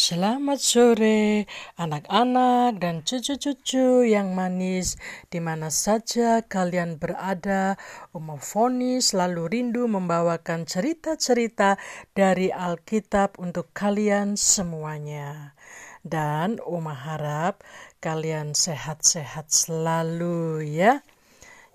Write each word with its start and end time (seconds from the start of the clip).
Selamat 0.00 0.56
sore, 0.64 1.44
anak-anak 1.76 2.80
dan 2.80 3.04
cucu-cucu 3.04 4.08
yang 4.08 4.32
manis, 4.32 4.96
di 5.28 5.44
mana 5.44 5.68
saja 5.68 6.40
kalian 6.40 6.96
berada. 6.96 7.76
Uma 8.16 8.40
Foni 8.40 9.04
selalu 9.04 9.52
rindu 9.52 9.84
membawakan 9.92 10.64
cerita-cerita 10.64 11.76
dari 12.16 12.48
Alkitab 12.48 13.36
untuk 13.44 13.76
kalian 13.76 14.40
semuanya. 14.40 15.52
Dan 16.00 16.64
Uma 16.64 16.96
harap 16.96 17.60
kalian 18.00 18.56
sehat-sehat 18.56 19.52
selalu 19.52 20.64
ya. 20.64 21.04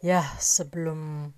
Ya, 0.01 0.25
sebelum 0.41 1.29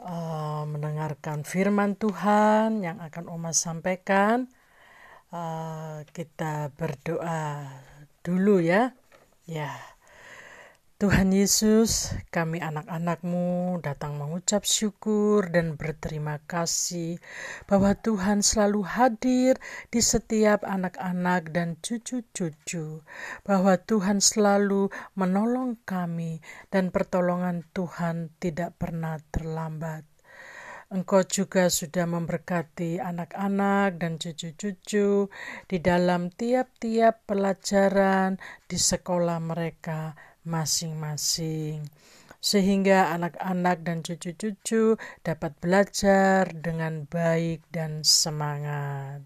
uh, 0.00 0.64
mendengarkan 0.64 1.44
firman 1.44 1.92
Tuhan 2.00 2.80
yang 2.88 3.04
akan 3.04 3.28
Uma 3.28 3.52
sampaikan, 3.52 4.48
uh, 5.34 6.02
kita 6.10 6.74
berdoa 6.74 7.66
dulu 8.22 8.62
ya. 8.62 8.94
Ya. 9.46 9.74
Tuhan 11.00 11.32
Yesus, 11.32 12.12
kami 12.28 12.60
anak-anakmu 12.60 13.80
datang 13.80 14.20
mengucap 14.20 14.68
syukur 14.68 15.48
dan 15.48 15.80
berterima 15.80 16.44
kasih 16.44 17.16
bahwa 17.64 17.96
Tuhan 17.96 18.44
selalu 18.44 18.84
hadir 18.84 19.56
di 19.88 20.04
setiap 20.04 20.60
anak-anak 20.60 21.56
dan 21.56 21.80
cucu-cucu, 21.80 23.00
bahwa 23.48 23.80
Tuhan 23.80 24.20
selalu 24.20 24.92
menolong 25.16 25.80
kami 25.88 26.44
dan 26.68 26.92
pertolongan 26.92 27.64
Tuhan 27.72 28.36
tidak 28.36 28.76
pernah 28.76 29.16
terlambat. 29.32 30.09
Engkau 30.90 31.22
juga 31.22 31.70
sudah 31.70 32.02
memberkati 32.02 32.98
anak-anak 32.98 34.02
dan 34.02 34.18
cucu-cucu 34.18 35.30
di 35.70 35.78
dalam 35.78 36.34
tiap-tiap 36.34 37.30
pelajaran 37.30 38.42
di 38.66 38.74
sekolah 38.74 39.38
mereka 39.38 40.18
masing-masing, 40.42 41.86
sehingga 42.42 43.14
anak-anak 43.14 43.86
dan 43.86 44.02
cucu-cucu 44.02 44.98
dapat 45.22 45.54
belajar 45.62 46.50
dengan 46.58 47.06
baik 47.06 47.62
dan 47.70 48.02
semangat. 48.02 49.22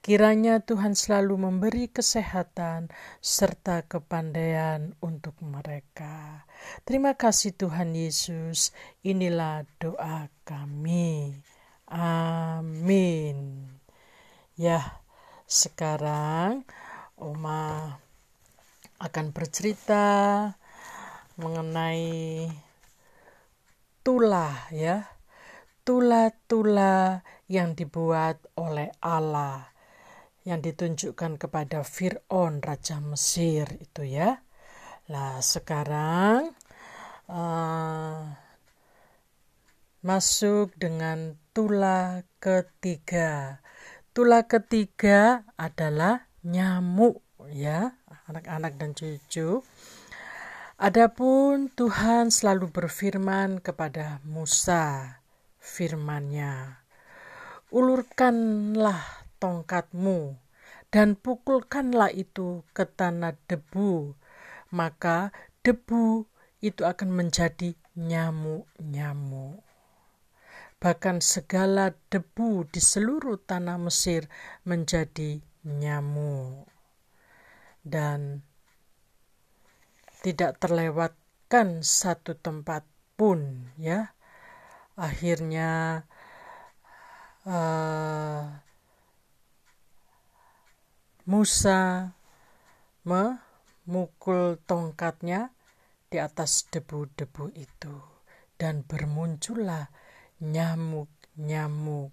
Kiranya 0.00 0.64
Tuhan 0.64 0.96
selalu 0.96 1.34
memberi 1.50 1.92
kesehatan 1.92 2.88
serta 3.20 3.84
kepandaian 3.84 4.96
untuk 5.04 5.36
mereka. 5.44 6.46
Terima 6.88 7.18
kasih 7.18 7.52
Tuhan 7.52 7.92
Yesus. 7.92 8.70
Inilah 9.02 9.66
doa 9.82 10.30
kami. 10.46 11.34
Amin. 11.90 13.66
Ya, 14.54 15.02
sekarang 15.50 16.62
Oma 17.18 17.98
akan 19.02 19.26
bercerita 19.34 20.06
mengenai 21.36 22.46
tulah 24.06 24.70
ya. 24.70 25.10
Tula-tula 25.86 27.22
yang 27.46 27.78
dibuat 27.78 28.42
oleh 28.58 28.90
Allah 29.02 29.70
yang 30.46 30.62
ditunjukkan 30.62 31.42
kepada 31.42 31.82
Fir'aun 31.82 32.62
Raja 32.62 33.02
Mesir 33.02 33.66
itu 33.82 34.06
ya. 34.06 34.38
Nah 35.10 35.42
sekarang 35.42 36.54
uh, 37.26 38.45
masuk 40.06 40.70
dengan 40.78 41.34
tula 41.50 42.22
ketiga. 42.38 43.58
Tula 44.14 44.46
ketiga 44.46 45.42
adalah 45.58 46.30
nyamuk 46.46 47.26
ya 47.50 47.90
anak-anak 48.30 48.78
dan 48.78 48.94
cucu. 48.94 49.66
Adapun 50.78 51.74
Tuhan 51.74 52.30
selalu 52.30 52.70
berfirman 52.70 53.58
kepada 53.58 54.22
Musa 54.22 55.18
firman-Nya, 55.58 56.86
ulurkanlah 57.74 59.26
tongkatmu 59.42 60.38
dan 60.94 61.18
pukulkanlah 61.18 62.14
itu 62.14 62.62
ke 62.70 62.86
tanah 62.86 63.34
debu, 63.50 64.14
maka 64.70 65.34
debu 65.66 66.30
itu 66.62 66.86
akan 66.86 67.10
menjadi 67.10 67.74
nyamuk-nyamuk. 67.98 69.65
Bahkan 70.76 71.24
segala 71.24 71.96
debu 72.12 72.68
di 72.68 72.80
seluruh 72.84 73.40
tanah 73.40 73.80
Mesir 73.80 74.28
menjadi 74.68 75.40
nyamuk. 75.64 76.68
Dan 77.86 78.44
tidak 80.26 80.58
terlewatkan 80.58 81.80
satu 81.86 82.36
tempat 82.36 82.82
pun 83.16 83.70
ya. 83.80 84.12
Akhirnya 84.96 86.02
uh, 87.46 88.42
Musa 91.26 92.10
memukul 93.02 94.62
tongkatnya 94.62 95.50
di 96.06 96.22
atas 96.22 96.70
debu-debu 96.70 97.50
itu 97.54 97.98
dan 98.54 98.86
bermuncullah 98.86 99.90
nyamuk-nyamuk. 100.40 102.12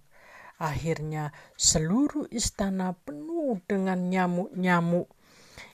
Akhirnya 0.61 1.35
seluruh 1.59 2.29
istana 2.31 2.95
penuh 3.03 3.59
dengan 3.67 4.07
nyamuk-nyamuk 4.07 5.11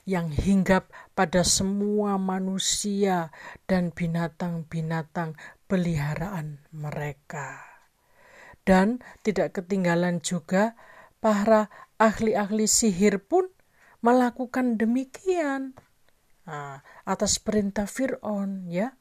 yang 0.08 0.32
hinggap 0.32 0.90
pada 1.14 1.46
semua 1.46 2.18
manusia 2.18 3.30
dan 3.70 3.94
binatang-binatang 3.94 5.38
peliharaan 5.70 6.64
mereka. 6.74 7.62
Dan 8.66 9.00
tidak 9.22 9.56
ketinggalan 9.60 10.20
juga 10.20 10.74
para 11.22 11.68
ahli-ahli 12.00 12.66
sihir 12.66 13.22
pun 13.24 13.48
melakukan 14.00 14.80
demikian 14.80 15.76
nah, 16.48 16.80
atas 17.04 17.38
perintah 17.40 17.84
Fir'aun 17.84 18.68
ya. 18.72 18.96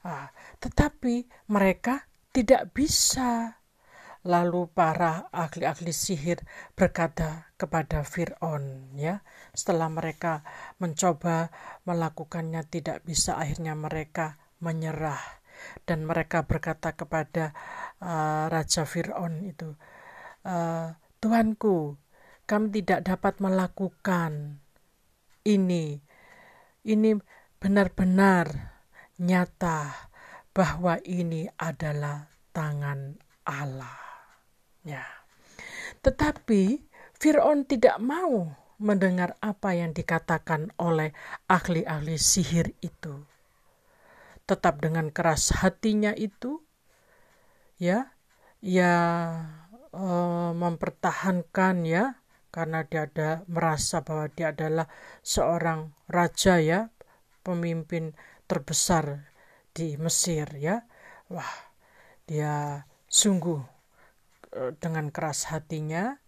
Nah, 0.00 0.32
tetapi 0.58 1.28
mereka 1.52 2.09
tidak 2.30 2.74
bisa. 2.74 3.60
Lalu 4.20 4.68
para 4.76 5.32
ahli-ahli 5.32 5.96
sihir 5.96 6.44
berkata 6.76 7.48
kepada 7.56 8.04
Fir'aun 8.04 8.92
ya, 8.92 9.24
setelah 9.56 9.88
mereka 9.88 10.44
mencoba 10.76 11.48
melakukannya 11.88 12.60
tidak 12.68 13.00
bisa 13.08 13.40
akhirnya 13.40 13.72
mereka 13.72 14.36
menyerah 14.60 15.40
dan 15.88 16.04
mereka 16.04 16.44
berkata 16.44 16.92
kepada 16.92 17.56
uh, 18.04 18.52
Raja 18.52 18.84
Fir'aun 18.84 19.40
itu, 19.48 19.72
uh, 20.44 20.92
Tuanku, 21.20 21.96
kami 22.44 22.72
tidak 22.76 23.08
dapat 23.08 23.40
melakukan 23.40 24.60
ini. 25.48 26.00
Ini 26.84 27.16
benar-benar 27.60 28.72
nyata 29.20 30.09
bahwa 30.50 30.98
ini 31.06 31.46
adalah 31.58 32.26
tangan 32.50 33.18
Allah. 33.46 33.98
Ya. 34.82 35.06
Tetapi 36.02 36.82
Firaun 37.20 37.68
tidak 37.68 38.00
mau 38.00 38.56
mendengar 38.80 39.36
apa 39.44 39.76
yang 39.76 39.92
dikatakan 39.92 40.72
oleh 40.80 41.12
ahli-ahli 41.46 42.16
sihir 42.16 42.72
itu. 42.80 43.28
Tetap 44.48 44.80
dengan 44.82 45.12
keras 45.12 45.52
hatinya 45.60 46.16
itu, 46.16 46.64
ya, 47.76 48.16
ya 48.58 48.94
uh, 49.94 50.50
mempertahankan 50.56 51.86
ya 51.86 52.18
karena 52.50 52.82
dia 52.82 53.06
ada 53.06 53.46
merasa 53.46 54.02
bahwa 54.02 54.26
dia 54.34 54.50
adalah 54.50 54.90
seorang 55.22 55.94
raja 56.10 56.58
ya, 56.58 56.90
pemimpin 57.46 58.18
terbesar 58.50 59.29
di 59.80 59.96
Mesir 59.96 60.44
ya. 60.60 60.84
Wah, 61.32 61.72
dia 62.28 62.84
sungguh 63.08 63.64
e, 64.52 64.76
dengan 64.76 65.08
keras 65.08 65.48
hatinya 65.48 66.20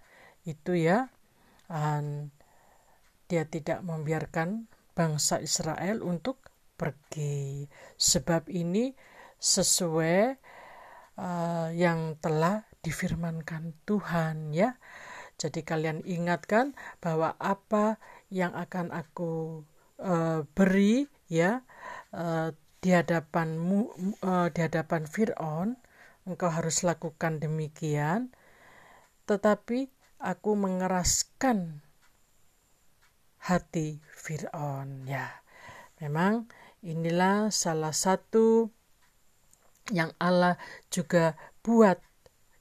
itu 0.49 0.73
ya. 0.73 1.13
Dia 3.33 3.49
tidak 3.49 3.81
membiarkan 3.81 4.69
bangsa 4.93 5.41
Israel 5.41 6.05
untuk 6.05 6.53
pergi. 6.77 7.65
Sebab 7.97 8.53
ini 8.53 8.93
sesuai 9.41 10.37
uh, 11.19 11.69
yang 11.75 12.17
telah 12.23 12.67
difirmankan 12.83 13.75
Tuhan 13.87 14.55
ya. 14.55 14.79
Jadi 15.41 15.67
kalian 15.67 16.07
ingatkan 16.07 16.79
bahwa 17.03 17.35
apa 17.43 17.99
yang 18.31 18.55
akan 18.55 18.95
aku 18.95 19.65
uh, 19.99 20.47
beri 20.55 21.11
ya 21.27 21.67
uh, 22.15 22.55
di 22.83 22.91
hadapanmu 22.91 23.79
uh, 24.27 24.51
di 24.51 24.61
hadapan 24.61 25.07
Firaun 25.07 25.79
engkau 26.27 26.51
harus 26.51 26.83
lakukan 26.83 27.39
demikian 27.39 28.35
tetapi 29.31 29.89
aku 30.19 30.59
mengeraskan 30.59 31.83
hati 33.43 33.99
Fir'aun. 34.15 35.07
Ya, 35.11 35.43
memang 35.99 36.47
inilah 36.83 37.51
salah 37.51 37.95
satu 37.95 38.71
yang 39.91 40.15
Allah 40.23 40.59
juga 40.95 41.35
buat 41.67 41.99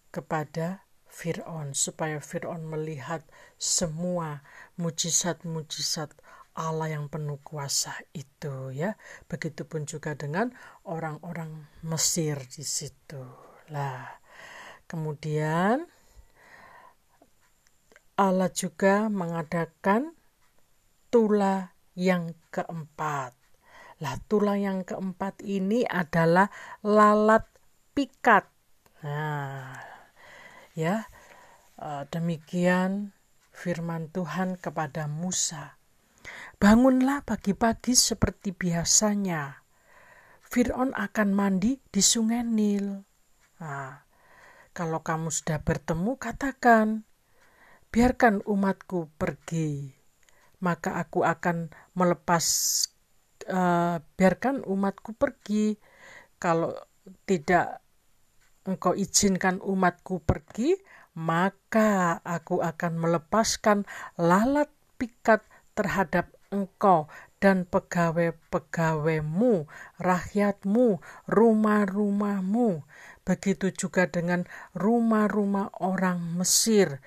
kepada 0.10 0.90
Fir'aun 1.06 1.78
supaya 1.78 2.18
Fir'aun 2.18 2.66
melihat 2.66 3.22
semua 3.62 4.42
mujizat-mujizat 4.82 6.18
Allah 6.56 6.92
yang 6.92 7.08
penuh 7.08 7.40
kuasa 7.40 7.96
itu 8.12 8.76
ya. 8.76 9.00
Begitupun 9.32 9.88
juga 9.88 10.16
dengan 10.20 10.52
orang-orang 10.84 11.68
Mesir 11.88 12.40
di 12.52 12.64
situ. 12.68 13.24
Lah, 13.72 14.04
kemudian 14.88 15.88
Allah 18.20 18.52
juga 18.52 19.08
mengadakan 19.08 20.14
tula 21.08 21.74
yang 21.96 22.36
keempat. 22.52 23.34
Lah, 24.02 24.16
tula 24.28 24.58
yang 24.58 24.84
keempat 24.84 25.40
ini 25.46 25.88
adalah 25.88 26.52
lalat 26.84 27.48
pikat. 27.98 28.46
Nah, 29.02 29.78
ya, 30.78 31.06
eh, 31.80 32.04
demikian 32.14 33.16
firman 33.50 34.10
Tuhan 34.10 34.58
kepada 34.58 35.10
Musa. 35.10 35.81
Bangunlah 36.62 37.26
pagi-pagi 37.26 37.98
seperti 37.98 38.54
biasanya. 38.54 39.64
Fir'aun 40.42 40.92
akan 40.94 41.30
mandi 41.32 41.80
di 41.80 42.02
sungai 42.04 42.44
Nil. 42.44 43.02
Nah, 43.64 44.04
kalau 44.76 45.00
kamu 45.00 45.32
sudah 45.32 45.64
bertemu, 45.64 46.20
katakan, 46.20 47.08
biarkan 47.92 48.40
umatku 48.48 49.12
pergi 49.20 50.02
maka 50.62 51.02
aku 51.02 51.26
akan 51.26 51.74
melepas 51.98 52.46
uh, 53.50 53.98
biarkan 54.16 54.62
umatku 54.64 55.18
pergi 55.18 55.76
kalau 56.38 56.72
tidak 57.26 57.82
engkau 58.64 58.94
izinkan 58.94 59.58
umatku 59.60 60.22
pergi 60.22 60.78
maka 61.18 62.22
aku 62.24 62.62
akan 62.62 62.96
melepaskan 62.96 63.84
lalat 64.16 64.70
pikat 65.02 65.42
terhadap 65.74 66.30
engkau 66.52 67.08
dan 67.42 67.66
pegawai-pegawaimu, 67.66 69.66
rakyatmu, 69.98 71.02
rumah-rumahmu. 71.26 72.86
Begitu 73.22 73.70
juga 73.74 74.10
dengan 74.10 74.46
rumah-rumah 74.74 75.78
orang 75.80 76.38
Mesir, 76.38 77.00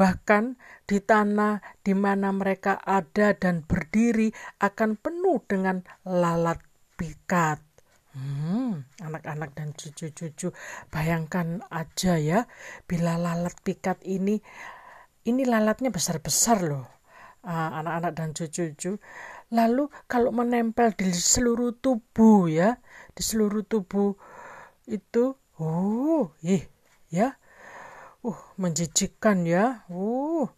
Bahkan 0.00 0.56
di 0.88 0.96
tanah 1.04 1.60
di 1.84 1.92
mana 1.92 2.32
mereka 2.32 2.80
ada 2.80 3.36
dan 3.36 3.68
berdiri 3.68 4.32
akan 4.64 4.96
penuh 4.96 5.44
dengan 5.44 5.84
lalat 6.08 6.56
pikat. 6.96 7.60
Hmm, 8.16 8.88
anak-anak 9.04 9.52
dan 9.52 9.76
cucu-cucu, 9.76 10.56
bayangkan 10.88 11.60
aja 11.68 12.16
ya, 12.16 12.48
bila 12.88 13.20
lalat 13.20 13.52
pikat 13.60 14.00
ini, 14.02 14.40
ini 15.28 15.42
lalatnya 15.44 15.92
besar-besar 15.92 16.64
loh, 16.64 16.88
anak-anak 17.46 18.12
dan 18.16 18.28
cucu-cucu. 18.36 19.00
Lalu 19.50 19.90
kalau 20.06 20.30
menempel 20.30 20.94
di 20.94 21.10
seluruh 21.10 21.74
tubuh 21.78 22.46
ya, 22.46 22.78
di 23.16 23.22
seluruh 23.24 23.66
tubuh 23.66 24.14
itu, 24.86 25.34
oh, 25.58 26.30
ih, 26.44 26.64
ya, 27.10 27.40
uh 28.20 28.40
menjijikkan 28.60 29.48
ya 29.48 29.88
uh 29.88 30.48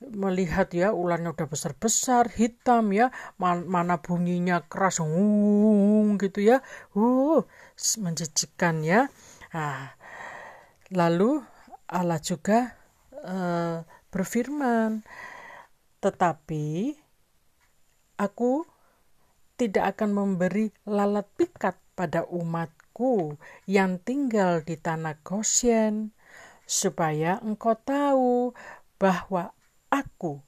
melihat 0.00 0.72
ya 0.72 0.96
ularnya 0.96 1.36
udah 1.36 1.46
besar-besar 1.46 2.32
hitam 2.32 2.88
ya 2.90 3.12
mana 3.38 4.00
bunyinya 4.00 4.64
keras 4.64 4.98
ngung 4.98 6.16
gitu 6.18 6.40
ya 6.40 6.64
uh 6.96 7.44
menjijikkan 8.00 8.80
ya 8.82 9.12
nah, 9.52 9.94
lalu 10.90 11.44
Allah 11.86 12.18
juga 12.22 12.80
uh, 13.22 13.84
berfirman 14.08 15.04
tetapi 16.00 16.96
aku 18.20 18.64
tidak 19.60 19.96
akan 19.96 20.10
memberi 20.16 20.72
lalat 20.88 21.28
pikat 21.36 21.76
pada 21.92 22.24
umatku 22.24 23.36
yang 23.68 24.00
tinggal 24.00 24.64
di 24.64 24.80
tanah 24.80 25.20
Goshen 25.20 26.16
supaya 26.64 27.36
engkau 27.44 27.76
tahu 27.76 28.56
bahwa 28.96 29.52
aku, 29.92 30.40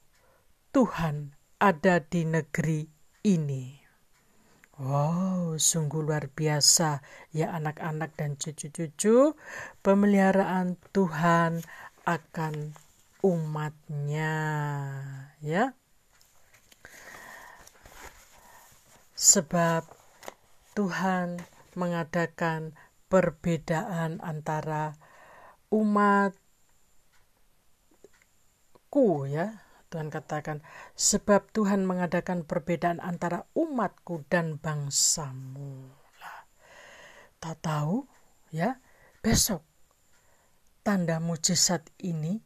Tuhan, 0.73 1.37
ada 1.61 2.01
di 2.01 2.25
negeri 2.25 2.89
ini. 3.21 3.83
Wow, 4.81 5.61
sungguh 5.61 6.01
luar 6.01 6.33
biasa 6.33 7.05
ya 7.29 7.53
anak-anak 7.53 8.17
dan 8.17 8.33
cucu-cucu 8.41 9.37
pemeliharaan 9.85 10.81
Tuhan 10.89 11.61
akan 12.09 12.73
umatnya 13.23 14.35
ya. 15.39 15.71
Sebab 19.15 19.87
Tuhan 20.75 21.39
mengadakan 21.79 22.75
perbedaan 23.07 24.19
antara 24.19 24.99
umatku 25.71 26.35
ya. 29.31 29.63
Tuhan 29.87 30.09
katakan 30.09 30.65
sebab 30.97 31.53
Tuhan 31.53 31.85
mengadakan 31.87 32.43
perbedaan 32.43 32.99
antara 32.99 33.47
umatku 33.55 34.27
dan 34.27 34.59
bangsamu. 34.59 35.87
Lah 36.19 36.39
tak 37.39 37.63
tahu 37.63 38.03
ya. 38.51 38.83
Besok 39.23 39.63
tanda 40.83 41.23
mujizat 41.23 41.87
ini 42.03 42.43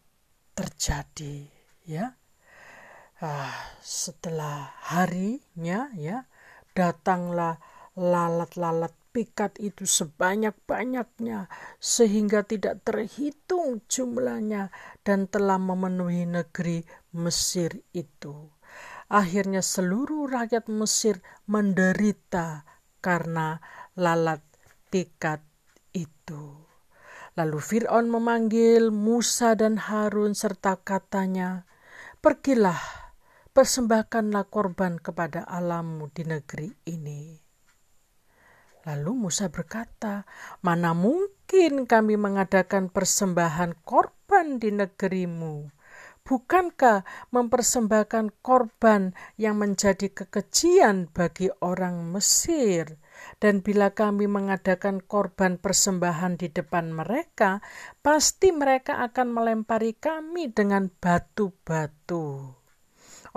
terjadi 0.58 1.46
ya 1.86 2.18
ah, 3.22 3.54
setelah 3.86 4.74
harinya 4.90 5.94
ya 5.94 6.26
datanglah 6.74 7.62
lalat-lalat 7.94 8.94
pikat 9.18 9.58
itu 9.58 9.90
sebanyak-banyaknya 9.90 11.50
sehingga 11.82 12.46
tidak 12.46 12.86
terhitung 12.86 13.82
jumlahnya 13.90 14.70
dan 15.02 15.26
telah 15.26 15.58
memenuhi 15.58 16.30
negeri 16.30 16.86
Mesir 17.18 17.82
itu. 17.98 18.54
Akhirnya 19.10 19.66
seluruh 19.66 20.30
rakyat 20.30 20.70
Mesir 20.70 21.26
menderita 21.50 22.62
karena 23.02 23.58
lalat 23.98 24.46
pikat 24.94 25.42
itu. 25.98 26.67
Lalu 27.38 27.62
Fir'aun 27.62 28.10
memanggil 28.10 28.90
Musa 28.90 29.54
dan 29.54 29.78
Harun 29.78 30.34
serta 30.34 30.82
katanya, 30.82 31.70
Pergilah, 32.18 32.82
persembahkanlah 33.54 34.50
korban 34.50 34.98
kepada 34.98 35.46
Allahmu 35.46 36.10
di 36.10 36.26
negeri 36.26 36.74
ini. 36.90 37.38
Lalu 38.90 39.30
Musa 39.30 39.54
berkata, 39.54 40.26
"Mana 40.66 40.98
mungkin 40.98 41.86
kami 41.86 42.18
mengadakan 42.18 42.90
persembahan 42.90 43.86
korban 43.86 44.58
di 44.58 44.74
negerimu? 44.74 45.77
Bukankah 46.28 47.08
mempersembahkan 47.32 48.44
korban 48.44 49.16
yang 49.40 49.56
menjadi 49.64 50.12
kekejian 50.12 51.08
bagi 51.16 51.48
orang 51.64 52.12
Mesir?" 52.12 53.00
Dan 53.42 53.66
bila 53.66 53.96
kami 53.96 54.30
mengadakan 54.30 55.02
korban 55.02 55.58
persembahan 55.58 56.38
di 56.38 56.54
depan 56.54 56.94
mereka, 56.94 57.64
pasti 58.04 58.54
mereka 58.54 59.02
akan 59.08 59.34
melempari 59.34 59.98
kami 59.98 60.54
dengan 60.54 60.90
batu-batu. 60.90 62.58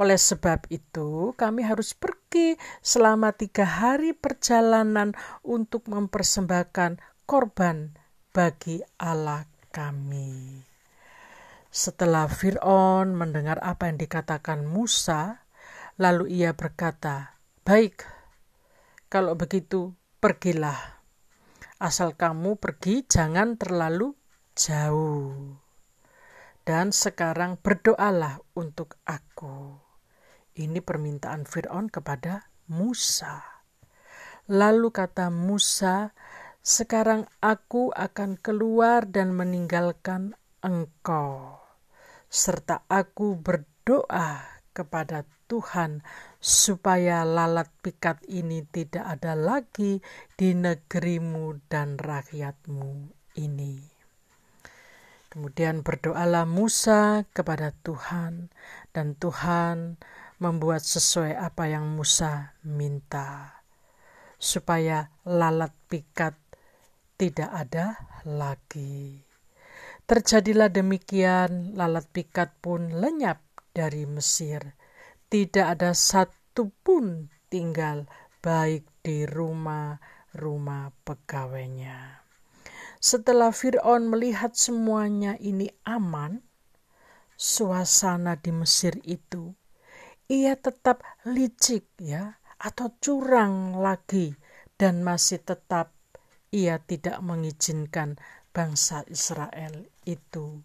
Oleh 0.01 0.17
sebab 0.17 0.65
itu, 0.73 1.37
kami 1.37 1.61
harus 1.67 1.93
pergi 1.93 2.57
selama 2.81 3.37
tiga 3.37 3.69
hari 3.69 4.17
perjalanan 4.17 5.13
untuk 5.45 5.89
mempersembahkan 5.93 7.01
korban 7.29 7.93
bagi 8.33 8.81
Allah 8.97 9.45
kami. 9.69 10.70
Setelah 11.71 12.27
Fir'aun 12.27 13.15
mendengar 13.15 13.63
apa 13.63 13.87
yang 13.87 13.95
dikatakan 13.95 14.67
Musa, 14.67 15.47
lalu 16.03 16.43
ia 16.43 16.51
berkata, 16.51 17.39
"Baik, 17.63 18.03
kalau 19.07 19.39
begitu 19.39 19.95
pergilah. 20.19 20.99
Asal 21.79 22.19
kamu 22.19 22.59
pergi, 22.59 23.07
jangan 23.07 23.55
terlalu 23.55 24.19
jauh." 24.59 25.63
Dan 26.67 26.91
sekarang 26.91 27.63
berdoalah 27.63 28.43
untuk 28.59 28.99
aku. 29.07 29.79
Ini 30.59 30.83
permintaan 30.83 31.47
Fir'aun 31.47 31.87
kepada 31.87 32.51
Musa. 32.67 33.47
Lalu 34.51 34.91
kata 34.91 35.31
Musa, 35.31 36.19
"Sekarang 36.67 37.31
aku 37.39 37.95
akan 37.95 38.43
keluar 38.43 39.07
dan 39.07 39.39
meninggalkan 39.39 40.35
engkau, 40.61 41.61
serta 42.29 42.85
aku 42.87 43.37
berdoa 43.37 44.45
kepada 44.77 45.27
Tuhan 45.51 46.07
supaya 46.39 47.27
lalat 47.27 47.67
pikat 47.83 48.23
ini 48.31 48.63
tidak 48.71 49.03
ada 49.19 49.35
lagi 49.35 49.99
di 50.39 50.55
negerimu 50.55 51.59
dan 51.67 51.99
rakyatmu 51.99 53.11
ini. 53.35 53.83
Kemudian 55.31 55.87
berdoalah 55.87 56.43
Musa 56.43 57.23
kepada 57.31 57.71
Tuhan, 57.87 58.51
dan 58.91 59.15
Tuhan 59.15 59.95
membuat 60.43 60.83
sesuai 60.83 61.39
apa 61.39 61.71
yang 61.71 61.87
Musa 61.95 62.59
minta, 62.67 63.63
supaya 64.43 65.07
lalat 65.23 65.71
pikat 65.87 66.35
tidak 67.15 67.47
ada 67.47 68.11
lagi. 68.27 69.30
Terjadilah 70.11 70.75
demikian, 70.75 71.79
lalat 71.79 72.03
pikat 72.11 72.59
pun 72.59 72.99
lenyap 72.99 73.47
dari 73.71 74.11
Mesir. 74.11 74.75
Tidak 75.31 75.63
ada 75.63 75.95
satu 75.95 76.75
pun 76.83 77.31
tinggal 77.47 78.11
baik 78.43 78.91
di 79.07 79.23
rumah-rumah 79.23 80.91
pegawainya. 81.07 82.27
Setelah 82.99 83.55
Fir'aun 83.55 84.11
melihat 84.11 84.59
semuanya 84.59 85.39
ini 85.39 85.71
aman, 85.87 86.43
suasana 87.39 88.35
di 88.35 88.51
Mesir 88.51 88.99
itu, 89.07 89.55
ia 90.27 90.59
tetap 90.59 91.07
licik 91.23 91.87
ya, 92.03 92.43
atau 92.59 92.99
curang 92.99 93.79
lagi 93.79 94.35
dan 94.75 95.07
masih 95.07 95.39
tetap 95.39 95.95
ia 96.51 96.83
tidak 96.83 97.23
mengizinkan 97.23 98.19
bangsa 98.51 99.07
Israel 99.07 99.87
itu 100.11 100.59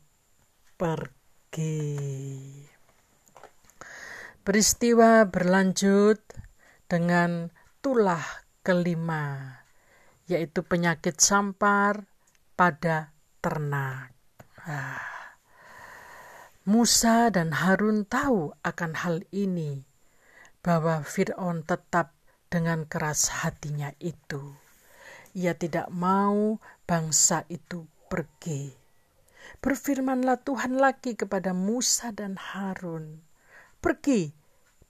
pergi. 0.73 1.93
Peristiwa 4.41 5.25
berlanjut 5.29 6.21
dengan 6.89 7.49
tulah 7.81 8.25
kelima, 8.65 9.61
yaitu 10.25 10.65
penyakit 10.65 11.21
sampar 11.21 12.09
pada 12.57 13.13
ternak. 13.41 14.13
Ah. 14.65 15.37
Musa 16.65 17.29
dan 17.29 17.53
Harun 17.53 18.09
tahu 18.09 18.49
akan 18.65 18.91
hal 18.97 19.21
ini, 19.29 19.85
bahwa 20.65 21.05
Fir'aun 21.05 21.61
tetap 21.61 22.17
dengan 22.49 22.89
keras 22.89 23.45
hatinya 23.45 23.93
itu. 24.01 24.57
Ia 25.37 25.53
tidak 25.53 25.93
mau 25.93 26.57
bangsa 26.89 27.45
itu 27.49 27.85
pergi. 28.09 28.84
Berfirmanlah 29.65 30.45
Tuhan 30.45 30.77
lagi 30.77 31.17
kepada 31.17 31.49
Musa 31.49 32.13
dan 32.13 32.37
Harun 32.37 33.25
Pergi 33.81 34.29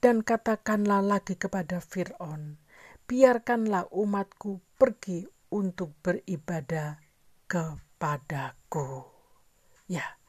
dan 0.04 0.20
katakanlah 0.20 1.00
lagi 1.00 1.40
kepada 1.40 1.80
Fir'aun, 1.80 2.60
biarkanlah 3.08 3.88
umatku 3.88 4.60
pergi 4.76 5.24
untuk 5.48 5.96
beribadah 6.04 7.00
kepadaku. 7.48 9.00
Ya, 9.88 10.20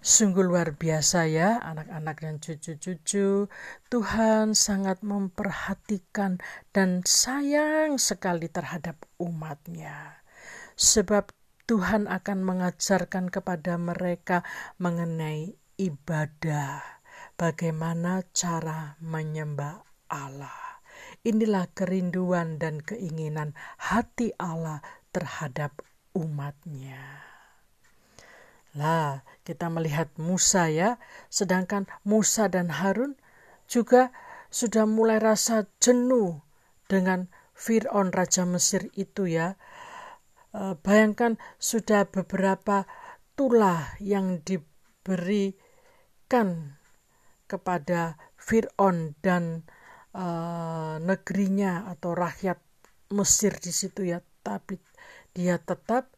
sungguh 0.00 0.40
luar 0.40 0.72
biasa 0.80 1.28
ya 1.28 1.60
anak-anak 1.60 2.16
dan 2.24 2.40
cucu-cucu. 2.40 3.52
Tuhan 3.92 4.56
sangat 4.56 5.04
memperhatikan 5.04 6.40
dan 6.72 7.04
sayang 7.04 8.00
sekali 8.00 8.48
terhadap 8.48 8.96
umatnya. 9.20 10.24
Sebab 10.74 11.43
Tuhan 11.64 12.04
akan 12.12 12.44
mengajarkan 12.44 13.32
kepada 13.32 13.80
mereka 13.80 14.44
mengenai 14.76 15.56
ibadah 15.80 16.84
bagaimana 17.40 18.20
cara 18.36 19.00
menyembah 19.00 19.80
Allah. 20.12 20.84
Inilah 21.24 21.72
kerinduan 21.72 22.60
dan 22.60 22.84
keinginan 22.84 23.56
hati 23.80 24.36
Allah 24.36 24.84
terhadap 25.08 25.80
umatnya. 26.12 27.00
Lah, 28.76 29.24
kita 29.46 29.70
melihat 29.72 30.12
Musa 30.20 30.68
ya, 30.68 31.00
sedangkan 31.30 31.88
Musa 32.04 32.50
dan 32.52 32.68
Harun 32.68 33.16
juga 33.70 34.12
sudah 34.52 34.84
mulai 34.84 35.16
rasa 35.16 35.64
jenuh 35.80 36.42
dengan 36.90 37.32
Fir'aun 37.54 38.10
Raja 38.10 38.44
Mesir 38.44 38.90
itu 38.98 39.30
ya. 39.30 39.54
E, 40.54 40.78
bayangkan 40.78 41.34
sudah 41.58 42.06
beberapa 42.06 42.86
tulah 43.34 43.98
yang 43.98 44.38
diberikan 44.46 45.58
kepada 47.50 48.14
Fir'aun 48.38 49.18
dan 49.20 49.66
uh, 50.14 50.96
negerinya 51.02 51.90
atau 51.90 52.14
rakyat 52.14 52.62
Mesir 53.12 53.56
di 53.60 53.72
situ 53.74 54.06
ya. 54.06 54.22
Tapi 54.44 54.76
dia 55.34 55.56
tetap 55.60 56.12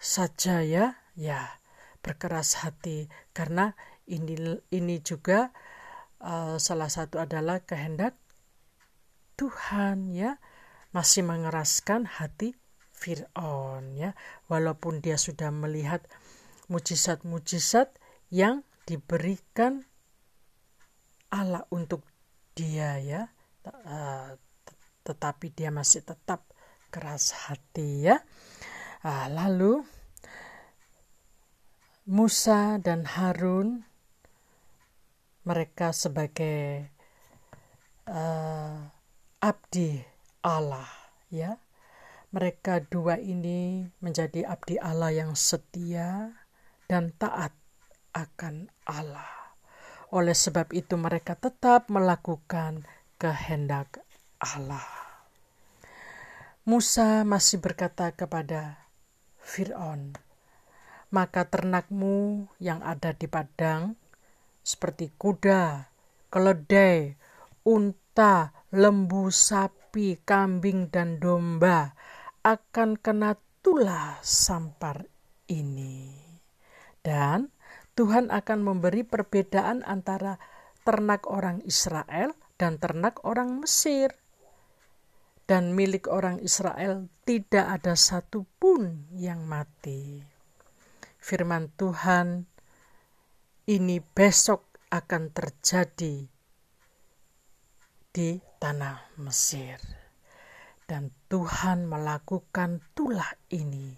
saja 0.00 0.64
ya 0.64 0.96
ya 1.12 1.60
berkeras 2.00 2.64
hati 2.64 3.12
karena 3.36 3.76
ini 4.08 4.56
ini 4.72 4.96
juga 5.04 5.52
uh, 6.24 6.56
salah 6.56 6.88
satu 6.88 7.20
adalah 7.20 7.64
kehendak 7.64 8.16
Tuhan 9.36 10.12
ya. 10.12 10.36
Masih 10.90 11.22
mengeraskan 11.22 12.04
hati 12.18 12.58
Fir'aun 13.00 13.96
ya. 13.96 14.12
Walaupun 14.52 15.00
dia 15.00 15.16
sudah 15.16 15.48
melihat 15.48 16.04
mujizat-mujizat 16.68 17.96
yang 18.28 18.62
diberikan 18.84 19.88
Allah 21.32 21.64
untuk 21.72 22.04
dia 22.52 23.00
ya. 23.00 23.32
Uh, 23.64 24.36
tetapi 25.08 25.48
dia 25.56 25.72
masih 25.72 26.04
tetap 26.04 26.44
keras 26.92 27.32
hati 27.48 28.04
ya. 28.04 28.20
Uh, 29.00 29.32
lalu 29.32 29.80
Musa 32.04 32.76
dan 32.82 33.08
Harun 33.08 33.88
mereka 35.48 35.96
sebagai 35.96 36.92
uh, 38.04 38.76
abdi 39.40 40.04
Allah 40.44 40.88
ya 41.32 41.56
mereka 42.30 42.78
dua 42.78 43.18
ini 43.18 43.90
menjadi 43.98 44.46
abdi 44.46 44.78
Allah 44.78 45.10
yang 45.10 45.34
setia 45.34 46.30
dan 46.86 47.10
taat 47.18 47.50
akan 48.14 48.70
Allah 48.86 49.40
oleh 50.10 50.34
sebab 50.34 50.74
itu 50.74 50.98
mereka 50.98 51.38
tetap 51.38 51.86
melakukan 51.86 52.82
kehendak 53.18 54.02
Allah. 54.42 54.82
Musa 56.66 57.22
masih 57.22 57.62
berkata 57.62 58.10
kepada 58.14 58.90
Fir'aun, 59.38 60.14
maka 61.14 61.46
ternakmu 61.46 62.46
yang 62.62 62.82
ada 62.82 63.14
di 63.14 63.26
padang 63.30 63.94
seperti 64.62 65.14
kuda, 65.14 65.88
keledai, 66.30 67.14
unta, 67.66 68.54
lembu, 68.70 69.30
sapi, 69.30 70.20
kambing, 70.22 70.90
dan 70.92 71.18
domba 71.18 71.94
akan 72.40 72.96
kena 72.96 73.36
tulah 73.60 74.16
sampar 74.24 75.04
ini. 75.48 76.08
Dan 77.00 77.52
Tuhan 77.96 78.32
akan 78.32 78.58
memberi 78.64 79.04
perbedaan 79.04 79.84
antara 79.84 80.40
ternak 80.84 81.28
orang 81.28 81.60
Israel 81.68 82.32
dan 82.56 82.80
ternak 82.80 83.20
orang 83.24 83.60
Mesir. 83.60 84.16
Dan 85.44 85.74
milik 85.74 86.06
orang 86.06 86.38
Israel 86.40 87.10
tidak 87.26 87.66
ada 87.80 87.98
satupun 87.98 89.10
yang 89.12 89.44
mati. 89.44 90.22
Firman 91.18 91.68
Tuhan 91.74 92.46
ini 93.66 93.98
besok 94.00 94.70
akan 94.94 95.34
terjadi 95.34 96.30
di 98.10 98.30
tanah 98.62 99.18
Mesir. 99.18 99.99
Dan 100.90 101.14
Tuhan 101.30 101.86
melakukan 101.86 102.82
tulah 102.98 103.30
ini 103.54 103.94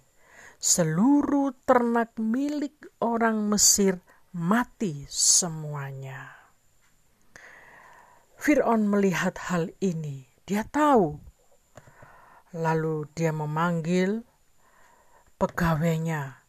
seluruh 0.62 1.56
ternak 1.66 2.14
milik 2.22 2.94
orang 3.02 3.50
Mesir 3.50 3.99
mati 4.30 5.02
semuanya. 5.11 6.30
Fir'aun 8.38 8.87
melihat 8.87 9.34
hal 9.50 9.75
ini, 9.82 10.22
dia 10.46 10.62
tahu. 10.62 11.18
Lalu 12.54 13.11
dia 13.11 13.34
memanggil 13.34 14.22
pegawainya 15.40 16.46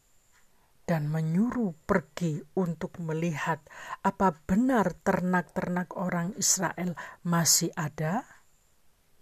dan 0.85 1.09
menyuruh 1.09 1.73
pergi 1.89 2.43
untuk 2.53 3.01
melihat 3.01 3.63
apa 4.05 4.35
benar 4.45 4.93
ternak-ternak 4.93 5.95
orang 5.97 6.37
Israel 6.37 6.93
masih 7.25 7.73
ada. 7.73 8.27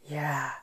Ya, 0.02 0.61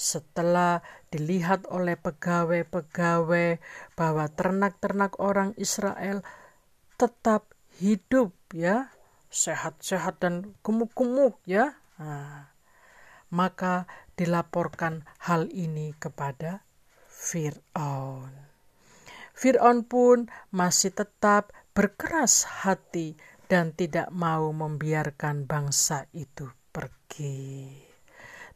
setelah 0.00 0.80
dilihat 1.12 1.68
oleh 1.68 2.00
pegawai-pegawai 2.00 3.60
bahwa 3.92 4.24
ternak-ternak 4.32 5.20
orang 5.20 5.52
Israel 5.60 6.24
tetap 6.96 7.52
hidup 7.76 8.32
ya 8.56 8.88
sehat-sehat 9.28 10.24
dan 10.24 10.56
gemuk-gemuk 10.64 11.36
ya. 11.44 11.76
Nah, 12.00 12.48
maka 13.28 13.84
dilaporkan 14.16 15.04
hal 15.20 15.52
ini 15.52 15.92
kepada 16.00 16.64
Fir'aun. 17.04 18.32
Fir'aun 19.36 19.84
pun 19.84 20.32
masih 20.48 20.96
tetap 20.96 21.52
berkeras 21.76 22.48
hati 22.64 23.20
dan 23.52 23.76
tidak 23.76 24.08
mau 24.12 24.48
membiarkan 24.48 25.44
bangsa 25.44 26.08
itu 26.16 26.48
pergi. 26.72 27.89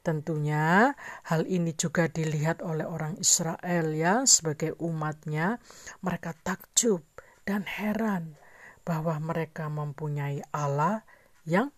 Tentunya 0.04 0.92
hal 1.24 1.48
ini 1.48 1.72
juga 1.72 2.12
dilihat 2.12 2.60
oleh 2.60 2.84
orang 2.84 3.16
Israel 3.16 3.96
ya 3.96 4.28
sebagai 4.28 4.76
umatnya. 4.76 5.56
Mereka 6.04 6.36
takjub 6.44 7.00
dan 7.48 7.64
heran 7.64 8.36
bahwa 8.84 9.16
mereka 9.16 9.72
mempunyai 9.72 10.44
Allah 10.52 11.08
yang 11.48 11.72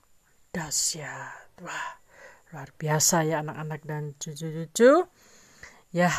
dahsyat. 0.51 1.55
Wah, 1.63 2.03
luar 2.51 2.75
biasa 2.75 3.23
ya 3.31 3.47
anak-anak 3.47 3.81
dan 3.87 4.19
cucu-cucu. 4.19 5.07
Ya, 5.95 6.11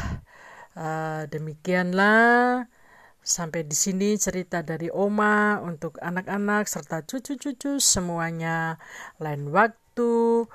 uh, 0.79 1.27
demikianlah 1.27 2.71
sampai 3.19 3.67
di 3.67 3.75
sini 3.75 4.15
cerita 4.15 4.63
dari 4.63 4.87
Oma 4.87 5.59
untuk 5.59 5.99
anak-anak 5.99 6.71
serta 6.71 7.03
cucu-cucu 7.03 7.83
semuanya. 7.83 8.79
Lain 9.19 9.51
waktu 9.51 10.47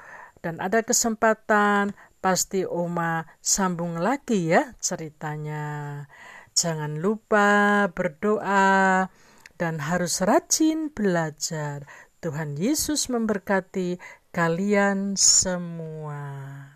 dan 0.43 0.59
ada 0.59 0.83
kesempatan 0.83 1.95
pasti 2.19 2.67
Oma 2.67 3.25
sambung 3.39 4.03
lagi 4.03 4.51
ya 4.51 4.75
ceritanya. 4.83 6.05
Jangan 6.53 7.01
lupa 7.01 7.89
berdoa 7.95 9.09
dan 9.57 9.75
harus 9.81 10.21
rajin 10.21 10.91
belajar. 10.93 11.87
Tuhan 12.23 12.55
Yesus 12.59 13.09
memberkati 13.09 13.99
kalian 14.35 15.15
semua. 15.19 16.72